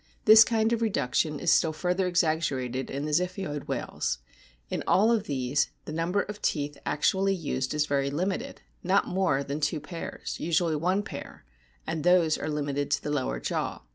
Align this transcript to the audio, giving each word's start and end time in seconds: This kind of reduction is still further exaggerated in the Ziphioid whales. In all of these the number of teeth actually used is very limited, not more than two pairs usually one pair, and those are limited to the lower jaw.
This 0.25 0.43
kind 0.43 0.73
of 0.73 0.81
reduction 0.81 1.39
is 1.39 1.51
still 1.51 1.73
further 1.73 2.07
exaggerated 2.07 2.89
in 2.89 3.05
the 3.05 3.11
Ziphioid 3.11 3.67
whales. 3.67 4.17
In 4.67 4.83
all 4.87 5.11
of 5.11 5.25
these 5.25 5.69
the 5.85 5.91
number 5.91 6.23
of 6.23 6.41
teeth 6.41 6.75
actually 6.87 7.35
used 7.35 7.75
is 7.75 7.85
very 7.85 8.09
limited, 8.09 8.63
not 8.81 9.07
more 9.07 9.43
than 9.43 9.59
two 9.59 9.79
pairs 9.79 10.39
usually 10.39 10.75
one 10.75 11.03
pair, 11.03 11.45
and 11.85 12.03
those 12.03 12.35
are 12.35 12.49
limited 12.49 12.89
to 12.89 13.03
the 13.03 13.11
lower 13.11 13.39
jaw. 13.39 13.83